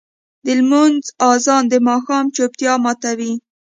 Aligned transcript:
د 0.45 0.47
لمونځ 0.59 0.99
اذان 1.31 1.63
د 1.69 1.73
ماښام 1.87 2.25
چوپتیا 2.35 2.73
ماتوي. 2.83 3.33